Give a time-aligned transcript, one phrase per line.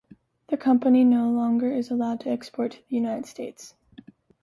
[0.47, 3.75] The company no longer is allowed to export to the United States.